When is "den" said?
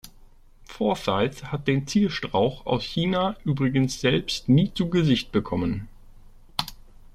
1.67-1.85